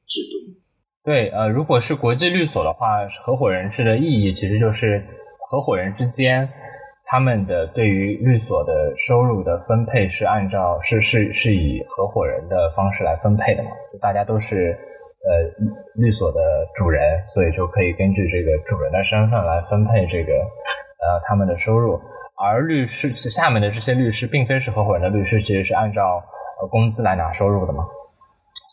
[0.08, 0.60] 制度？
[1.04, 5.06] 对，呃，如果是国际律所的话，合伙人制的意义其实就是
[5.50, 6.48] 合伙人之间。
[7.14, 13.70] 他们的对于律所的收入的分配是按照是是是以合伙人的方式来分配的嘛？
[13.92, 14.76] 就大家都是
[15.22, 15.30] 呃
[15.94, 16.40] 律所的
[16.74, 22.02] 主人，所以就可以根据这个主人的身份来分配这个呃他们的收入。
[22.36, 26.20] 而律师下面的这些律师并非是合伙人的律师，其实是按照
[26.64, 27.86] 呃工资来拿收入的嘛。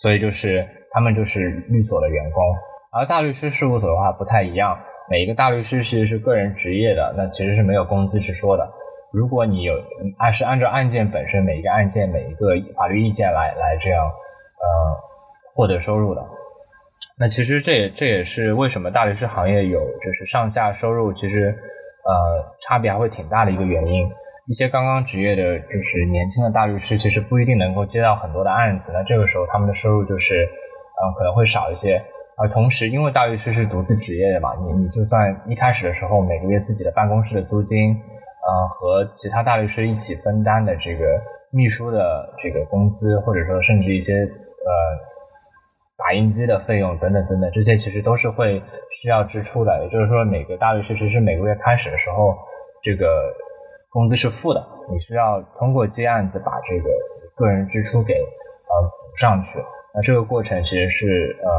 [0.00, 2.42] 所以就是他们就是律所的员工。
[2.90, 4.78] 而大律师事务所的话不太一样。
[5.10, 8.64] 每一个大律师其实是个人职业的，那其实是没有工资之说的。
[9.12, 9.74] 如果你有
[10.18, 12.46] 按是按照案件本身每一个案件每一个
[12.76, 14.68] 法律意见来来这样呃
[15.52, 16.24] 获得收入的，
[17.18, 21.52] 那其实这也这也是为什么大律师行业有就是上下收入其实
[22.04, 24.08] 呃差别还会挺大的一个原因。
[24.46, 32.00] 一些刚刚职业的就是年轻的大律师其实不一定能够接到很多的案子，那这个时候他们的收入就是嗯可能会少一些。
[32.40, 41.04] 而同时，因为大律师是独自职业的嘛，你你就算一开始的时候每个月自己的办公室的租金，呃，和其他大律师一起分担的这个
[41.50, 44.70] 秘书的这个工资，或者说甚至一些呃
[45.98, 49.84] 打印机的费用等等等等，这些其实都是会需要支出的。
[49.84, 52.34] 也就是说，每个大律师其实每个月开始的时候，
[52.82, 53.06] 这个
[53.90, 56.88] 工资是负的，你需要通过接案子把这个
[57.36, 59.58] 个人支出给呃补上去。
[59.92, 61.50] 那这个过程其实是呃，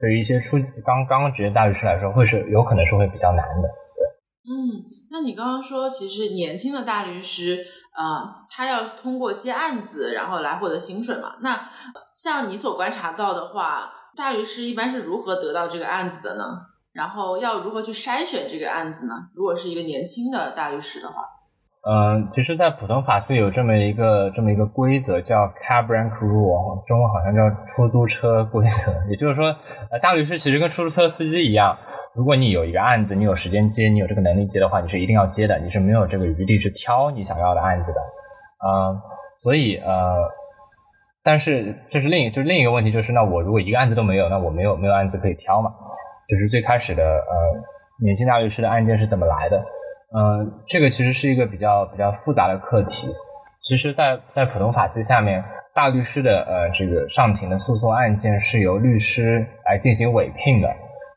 [0.00, 3.68] 对于一些初刚刚职业大律师来说，会是有可能是会比较难的。
[3.96, 7.64] 对，嗯，那你刚刚说，其实年轻的大律师。
[7.98, 11.34] 呃，他要通过接案子，然后来获得薪水嘛？
[11.40, 11.68] 那
[12.14, 16.44] 像你所观察到的话，大律师一般是如何得到这个案子的呢？
[16.92, 19.14] 然后要如何去筛选这个案子呢？
[19.34, 21.22] 如果是一个年轻的大律师的话，
[21.86, 28.92] 嗯，其实，在普通法系有这么一个这么一个规则，叫 cab rank rule，中文好像叫出租车规则。
[29.08, 29.54] 也就是说，
[29.90, 31.78] 呃，大律师其实跟出租车司机一样。
[32.14, 38.00] 如果你有一个案子，你有时间接，你有这个能力接的话，你是一定要接的，你是没有这个余地去挑你想要的案子的，
[38.58, 38.92] 啊，
[39.40, 40.28] 所以呃，
[41.22, 45.70] 但是这是另一就是另一个问题，就是那我如果一个案子都没有，那我没有没有案子可以挑嘛？
[46.28, 49.64] 就是最开始的呃，年轻大律师的案件是怎么来的？
[50.16, 53.08] 嗯，这个其实是一个比较比较复杂的课题。
[53.60, 55.44] 其实，在在普通法系下面，
[55.74, 60.68] 大律师的呃这个上庭的诉讼案件是由律师来进行委聘的。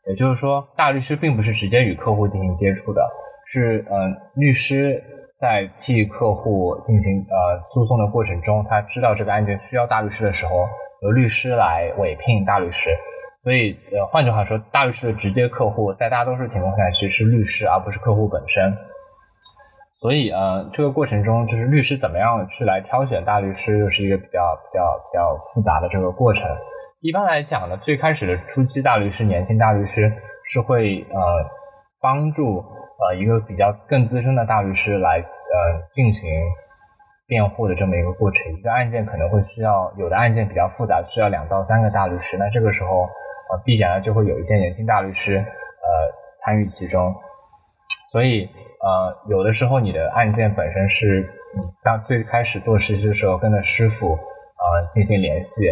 [0.06, 3.08] 也就是说，大律师并不是直接与客户进行接触的，
[3.46, 3.96] 是呃，
[4.34, 5.02] 律师
[5.38, 10.66] 在替客户进行呃诉讼的过程中，他知道这个案件需要大律师的时候，
[11.02, 12.90] 由律师来委聘大律师。
[13.42, 18.72] 所以呃，换句话说，大律师的直接客户在大多数情况下其实是律师，而不是客户本身。
[20.00, 26.44] 所以呃，这个过程中就是律师怎么样去来挑选大律师，又是一个比较比较比较复杂的这个过程。
[27.00, 30.12] 一般来讲呢，最开始的初期大律师、年轻大律师
[30.44, 31.20] 是会呃
[32.00, 36.30] 帮助呃一个比较更资深的大律师来呃进行
[37.26, 38.52] 辩护的这么一个过程。
[38.52, 42.36] 一个案件可能会需要有的案件比较复杂，需要两到三个大律师。
[42.38, 43.08] 那这个时候
[43.52, 45.44] 呃必然就会有一些年轻大律师呃
[46.42, 47.14] 参与其中。
[48.10, 48.48] 所以
[48.80, 51.28] 呃有的时候你的案件本身是
[51.84, 55.68] 当最开始做实习的时候跟着师傅呃进行联系。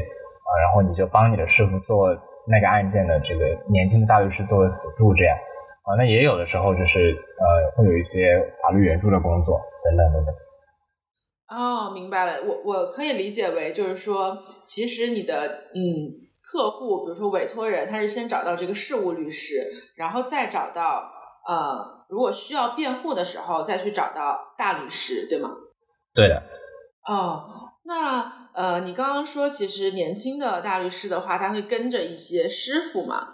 [0.51, 2.09] 啊，然后你就帮你的师傅做
[2.49, 5.39] 那个案件的这个年轻的大律师作为辅助，这样
[5.85, 10.35] 啊，那也有的时候就是呃，会有一些法律援助的工作等等等等。
[11.57, 15.35] 哦，明白了，我我可以理解为就是说，其实你的
[15.71, 16.19] 嗯
[16.51, 19.55] 客户，比如说委托人，他是先找到这个事务律师，
[19.95, 21.11] 然后再找到
[21.47, 25.51] 呃，如果需要辩护的时候，再去找到大律师，对吗？
[26.15, 26.43] 对的。
[27.07, 27.45] 哦，
[27.85, 28.41] 那。
[28.53, 33.29] 呃，你刚刚说，其实年轻的大律师的话，他会跟着一些师傅嘛？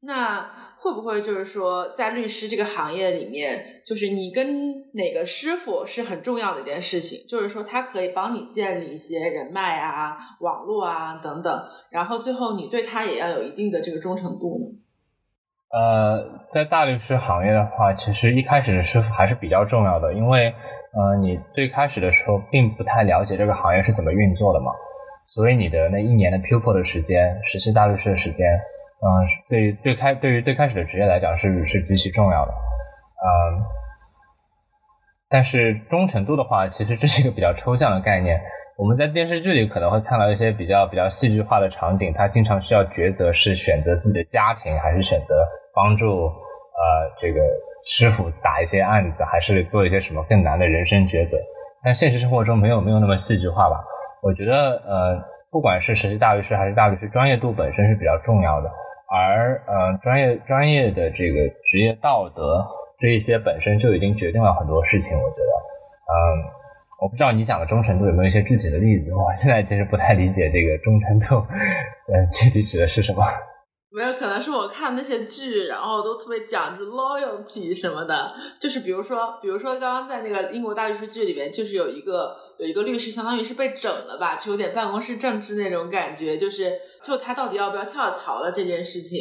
[0.00, 7.26] 那会不会就是说，在律师这个行业里面，就是你跟哪个师傅是很重要的一件事情？
[7.28, 14.78] 就是说，他可以帮你建立一些人脉啊、网络啊等等，然后最后你对他也要有一定的这个忠诚度呢？
[15.70, 20.54] 呃，在大律师行业的话，其实一开始的师傅还是比较重要的，因为。
[20.90, 24.72] 呃，你最开始的时候并不太了解这个行业是怎么运作的嘛，
[25.26, 28.46] 所以你的那一年的 pupil 的时间，实习大律师的时间，
[29.00, 29.06] 嗯，
[29.48, 33.62] 对对开对于最开始的职业来讲是是极其重要的，嗯，
[35.28, 38.40] 但是忠诚度的话，其实这是一个比较抽象的概念。
[38.76, 47.40] 我们在电视剧里可能会看到一些比较比较戏剧化的场景，他经常需要抉择是选择自己的家庭，还是选择帮助呃这个。
[47.90, 51.38] 师傅打一些案子，还是做一些什么更难的人生抉择？
[51.82, 53.82] 但现实生活中没有没有那么戏剧化吧？
[54.20, 55.16] 我觉得，呃，
[55.50, 58.68] 不管是实习大律师还是大律师，专业度本身是比较重要的。
[59.10, 62.66] 而，呃，专业专业的这个职业道德
[62.98, 65.16] 这一些本身就已经决定了很多事情。
[65.16, 65.52] 我觉得，
[66.12, 66.14] 嗯，
[67.00, 69.14] 我不知道你讲的忠诚度有没有一些具体的例子？
[69.14, 71.46] 我现在其实不太理解这个忠诚度，
[72.12, 73.24] 嗯，具体指的是什么？
[73.90, 78.34] 没有，可能是我看那些剧，然后都特别讲究 loyalty 什么的。
[78.60, 86.36] 就是比如说，比如说刚刚在那个英国大律师剧里面，就是有一个有一个律师，相当于是被整了吧，就有点办公室政治那种感觉。
[86.36, 86.70] 就是
[87.02, 89.18] 就他到底要不要跳槽了这件事情，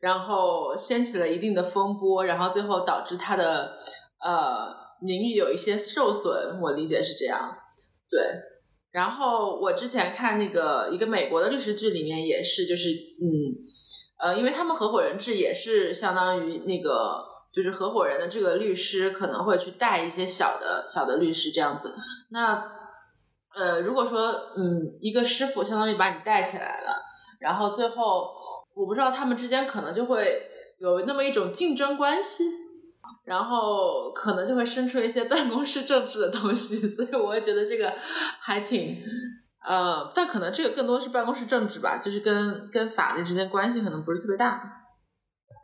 [0.00, 3.78] 然后掀起了一定的风波，然后最后导致他的
[4.24, 6.60] 呃名誉有一些受损。
[6.60, 7.56] 我理解是这样，
[8.10, 8.20] 对。
[8.90, 13.70] 然后我之前看那个一个美国的律师剧里面也是，就是嗯。
[14.20, 21.94] 呃，因为他们合伙人制也是相当于那个，就是合伙人的这个律师可能会去带一些小的小的律师这样子。
[22.30, 22.70] 那
[23.54, 27.02] 呃，如果说嗯，一个师傅相当于把你带起来了，
[27.40, 28.30] 然后最后
[28.74, 30.42] 我不知道他们之间可能就会
[30.78, 32.44] 有那么一种竞争关系，
[33.24, 36.76] 然后可能就会生出一些 办公室政治的东西。
[36.76, 37.92] 所以我也觉得这个
[38.38, 39.02] 还挺
[39.68, 44.60] 呃，但可能这个更多是办公室政治吧，就是跟跟法律之间关系可能不是特别大。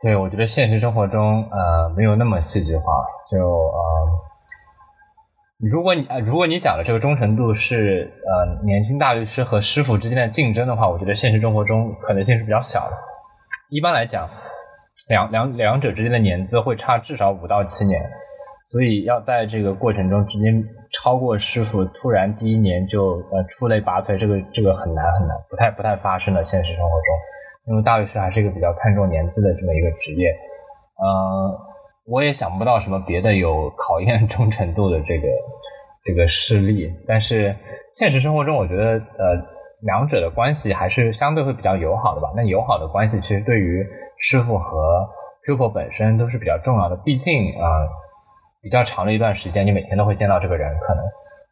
[0.03, 2.83] 对，我觉得现实生活中呃没有那么戏剧化，
[3.31, 4.07] 就呃，
[5.71, 12.95] 如果你如果你讲的这个忠诚度是呃年轻大律师和师傅之间的竞争的话，我觉得现实生活中可能性是比较小的。
[13.69, 14.29] 一般来讲，
[15.09, 17.99] 两两两者之间的年资会差至少五到七年。
[18.69, 20.51] 所以要在这个过程中直接
[20.91, 27.07] 超过师傅，突然第一年就呃出类拔萃，这个这个很难很难，不太不太发生的现实生活中，
[27.67, 30.27] 因为大律师还是一个比较看重年资的这么一个职业，
[30.97, 31.57] 呃，
[32.07, 35.27] 我也想不到什么别的有考验 忠诚度的这个
[36.03, 37.55] 这个事例，但是
[37.93, 39.35] 现实生活中，我觉得呃
[39.83, 42.33] 两者的关系还是相对会比较友好的吧。
[42.35, 43.85] 那友好的关系其实对于
[44.17, 45.07] 师傅和
[45.45, 47.87] pupil 本身都是比较重要的，毕竟啊。
[48.61, 51.03] 比较长的一段时间，你每天都会见到这个人，可能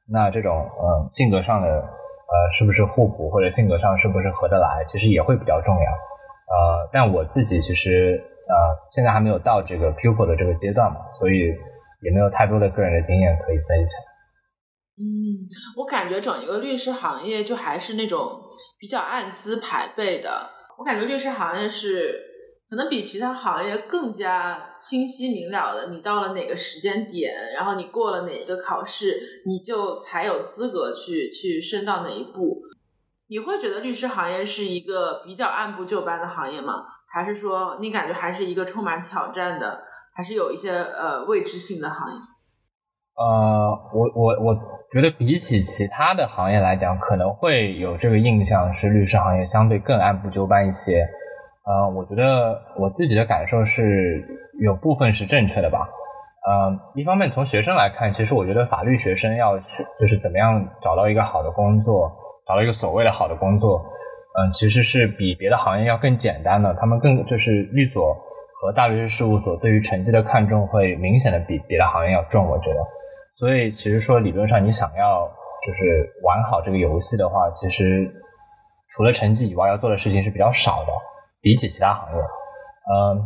[0.08, 5.82] 那这种嗯性格上的呃是不是互补，或者性格上是不是合得来，其实也会比较重要。
[5.82, 8.56] 呃，但我自己其实呃
[8.92, 11.54] 现在还没有到这个 pupil 的这个阶段嘛，所以
[12.02, 14.02] 也没有太多的个人的经验可以分享。
[14.98, 15.06] 嗯，
[15.78, 18.30] 我感觉整一个律师行业就还是那种
[18.80, 22.35] 比较按资排辈的，我感觉律师行业是。
[22.68, 32.62] 可能比其他行业更加清晰明了的，你到了哪个时间点，然后你过了哪一个考试，你就才有资格去去升到哪一步。
[33.28, 36.84] 你会觉得律师行业是一个比较按部就班的行业吗？
[37.14, 39.84] 还是说你感觉还是一个充满挑战的，
[40.16, 42.18] 还是有一些呃未知性的行业？
[43.16, 44.56] 呃，我我我
[44.92, 51.08] 觉得比起其他的行业来讲，可能会有这个印象是律师行业相对更按部就班一些。
[51.66, 54.24] 呃，我觉得我自己的感受是
[54.62, 55.90] 有部分是正确的吧。
[56.46, 59.66] 呃，一方面从学生来看，其实我觉得法律学生要去
[60.00, 62.12] 就是怎么样找到一个好的工作，
[62.48, 63.80] 找到一个所谓的好的工作，
[64.38, 66.72] 嗯，其实是比别的行业要更简单的。
[66.76, 68.14] 他们更就是律所
[68.62, 72.80] 和大律师事务所对于成绩的看重会明显的比别的行业要重，我觉得。
[73.34, 75.28] 所以其实说理论上你想要
[75.66, 78.08] 就是玩好这个游戏的话，其实
[78.92, 80.92] 除了成绩以外要做的事情是比较少的。
[81.46, 83.22] 比起其他行业，嗯，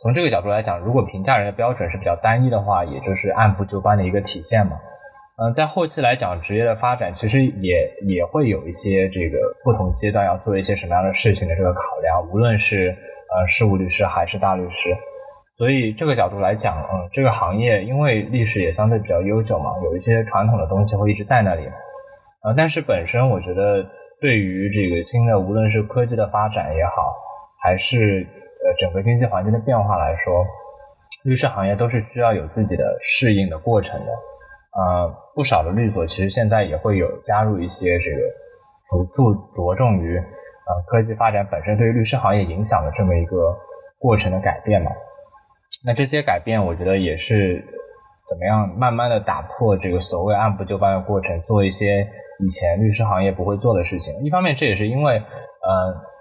[0.00, 4.72] 从这个角度来讲，如果评价人的标准是比较单一的话，也就是按部就班的一个体现嘛。
[5.36, 14.96] 嗯，在后期来讲，职业的发展其实也也会有一些这个不同阶段要做一些什么样的事情的这个考量，无论是呃事务律师还是大律师。
[15.58, 21.66] 所以这个角度来讲，嗯，这个行业因为历史也相对比较悠久嘛，有一些传统的东西会一直在那里。
[22.44, 23.84] 呃，但是本身我觉得
[24.22, 27.14] 对于这个新的，无论是科技的发展也好，
[27.66, 28.24] 还是
[28.64, 30.46] 呃整个经济环境的变化来说，
[31.24, 34.12] 律师行业都是需要有自己的适应的过程的。
[34.78, 38.18] 呃，不少的律所其实现在也会有加入一些这个
[38.88, 43.58] 着注着重于呃科技发展本身对于律师行业影响的这么一个
[43.98, 44.92] 过程的改变嘛。
[45.84, 47.64] 那这些改变，我觉得也是
[48.28, 52.06] 怎么样慢慢的打破这个所谓按部就班的过程，做一些
[52.38, 54.14] 以前律师行业不会做的事情。
[54.22, 56.14] 一方面，这也是因为呃。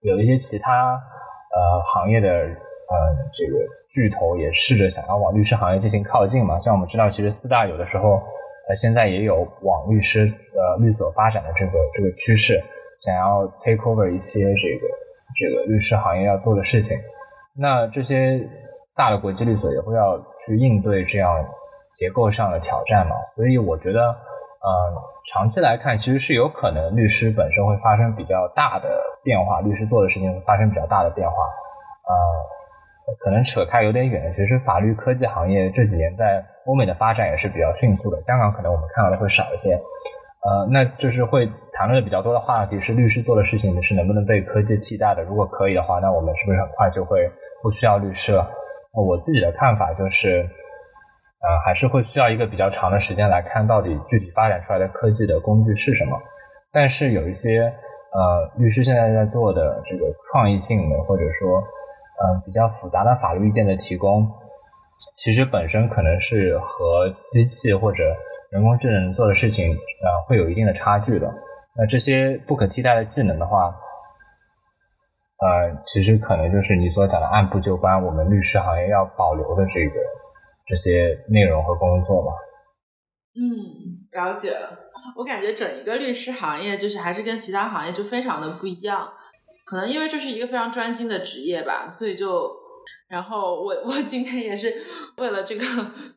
[0.00, 2.94] 有一些其他呃行业的呃
[3.32, 3.58] 这个
[3.90, 8.22] 巨头也试着想要往律师行业进行靠近嘛，像我们知道，其实四大有的时候
[8.68, 12.62] 呃现在也有往律师呃律所发展的这个这个趋势，
[13.00, 14.86] 想要 take over 一些这个
[15.34, 16.96] 这个律师行业要做的事情。
[17.58, 18.40] 那这些
[18.94, 21.44] 大的国际律所也会要去应对这样
[21.94, 24.16] 结构上的挑战嘛，所以我觉得。
[24.62, 24.92] 呃，
[25.32, 28.88] 长期来看，其实是有可能律师本身会发生比较大的
[29.22, 31.36] 变化，律师做的事情会发生比较大的变化。
[31.36, 39.74] 呃，可能扯开有点远，其实法律科技行业这几年在欧美的发展也是比较迅速的，香港可能我们看到的会少一些。
[39.74, 45.22] 呃，那就是会谈论的比较多的话题是律师做的事情是能不能被科技替代的？
[45.22, 47.30] 如果可以的话，那我们是不是很快就会
[47.62, 48.50] 不需要律师了？
[48.92, 50.48] 我自己的看法就是。
[51.46, 56.18] 呃，还是会需要一个比较长的时间来看到底具体发展出来的科技的工具是什么。
[56.72, 57.72] 但是有一些
[58.12, 64.26] 呃，律师现在在做的这个创意性的，或者说嗯比较复杂的法律意见的提供，
[65.18, 68.02] 其实本身可能是和机器或者
[68.50, 71.32] 人工智能做的事情呃会有一定的差距的。
[71.76, 73.66] 那这些不可替代的技能的话，
[75.38, 79.94] 呃，其实可能就是你所讲的按部就班，我们律师行业要保留的这个。
[80.66, 82.32] 这些内容和工作嘛，
[83.34, 84.76] 嗯，了解了。
[85.14, 89.12] 我感觉整一个律师行业就是还是跟其他行业就非常的不一样，
[89.64, 92.50] 可能因为这是一个非常专精的职业吧，所以就，
[93.08, 94.82] 然后我 我今天也是
[95.18, 95.64] 为了这个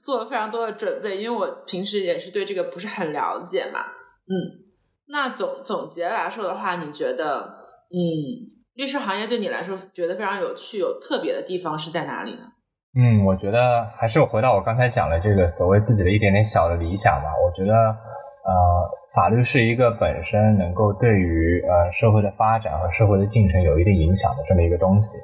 [0.02, 4.66] 做了非常多的准备，因为我平时也是对这个不是很了解嘛，嗯，
[5.10, 7.60] 那总总结来说的话，你觉得，
[7.92, 12.54] 嗯，律师行业对你来说觉得非常有趣、有特别的地方是在哪里呢？
[12.96, 17.30] 嗯，我觉得还是回到我刚才讲的这个所谓自己的一点点小的理想吧。
[17.46, 25.20] 我觉得，呃，法律是一个本身能够对于呃社会的发展和社会的进程有一定影响的这么一个东西。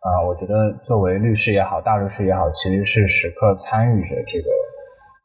[0.00, 4.50] 啊，我觉得作为律师也好，大律师也好，其实是时刻参与着这个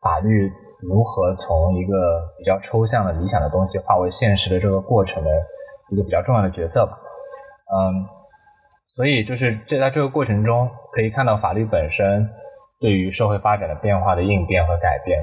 [0.01, 5.29] 法律如何从一个比较抽象的理想的东西化为现实的这个过程的
[5.89, 6.97] 一个比较重要的角色吧。
[7.73, 8.05] 嗯，
[8.99, 12.27] 所以就是这在这个过程中可以看到法律本身
[12.81, 15.17] 对于社会发展的变化的应变和改变。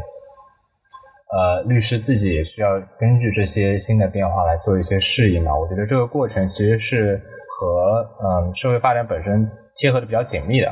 [1.28, 5.54] 呃，律师自己也需要根据这些新的变化来做一些适应嘛。
[5.54, 7.20] 我觉得这个过程其实是。
[7.58, 10.70] 和嗯社会发展本身贴合的比较紧密的，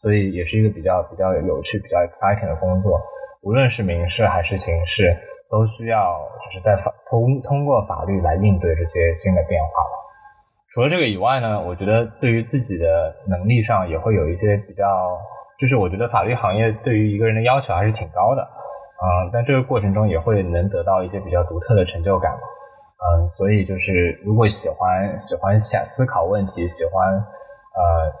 [0.00, 2.98] 所以也是一个比较比较有趣、比较 exciting 的工作。
[3.42, 5.14] 无论是民事还是刑事，
[5.50, 9.68] 都需要就是在法通通过法律来应对这些新的变化。
[10.74, 15.18] 除了这个以外呢，我觉得对于自己的能力上也会有一些比较，
[15.58, 22.32] 就是我觉得法律行业对于一个人的要求还是挺高的，嗯，但这个过程中也会能得到一些比较独特的成就感。
[22.32, 28.12] 嗯，所以就是如果喜欢喜欢想思考问题，喜欢呃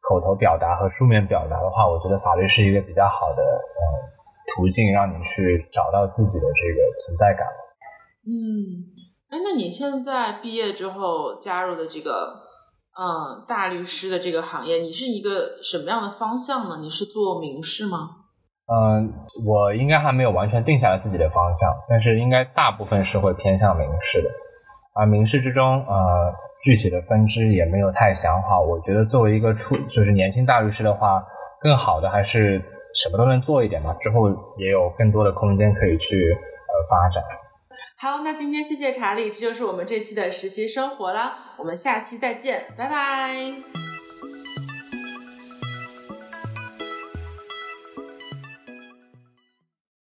[0.00, 3.82] 口头表达和书面表达的话，我觉得法律是一个比较好的呃
[4.56, 7.46] 途径，让你去找到自己的这个存在感。
[8.26, 8.90] 嗯，
[9.28, 12.10] 哎，那你现在毕业之后加入的这个
[12.96, 16.78] 嗯大律师的这个行业，你是一个什么样的方向呢？
[16.80, 18.10] 你是做民事吗？
[18.68, 19.12] 嗯，
[19.44, 24.28] 我应该还没有完全定下来自己的方向，但是应该大部分是会偏向民事的。
[24.94, 28.62] 而民事之中，呃，具体的分支也没有太想好。
[28.62, 31.22] 我觉得作为一个初就是年轻大律师的话，
[31.60, 32.62] 更好的还是
[32.94, 37.22] 什么都能做一点嘛，之后也有更多的空间可以去呃发展。
[37.96, 41.54] 好，那今天谢谢查理，这就是我们这期的实习生活啦。
[41.56, 43.95] 我们下期再见，拜拜。